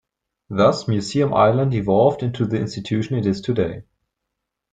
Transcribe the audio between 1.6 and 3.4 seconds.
evolved into the institution it is